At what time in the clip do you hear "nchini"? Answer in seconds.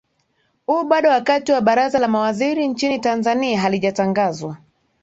2.67-2.99